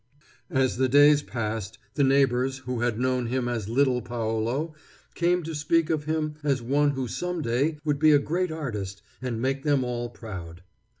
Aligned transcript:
As 0.49 0.77
the 0.77 0.89
days 0.89 1.21
passed, 1.21 1.77
the 1.93 2.03
neighbors 2.03 2.57
who 2.57 2.79
had 2.79 2.97
known 2.99 3.27
him 3.27 3.47
as 3.47 3.69
little 3.69 4.01
Paolo 4.01 4.73
came 5.13 5.43
to 5.43 5.53
speak 5.53 5.91
of 5.91 6.05
him 6.05 6.37
as 6.43 6.59
one 6.59 6.89
who 6.89 7.07
some 7.07 7.43
day 7.43 7.77
would 7.85 7.99
be 7.99 8.11
a 8.11 8.17
great 8.17 8.51
artist 8.51 9.03
and 9.21 9.39
make 9.39 9.61
them 9.61 9.83
all 9.83 10.09
proud. 10.09 10.63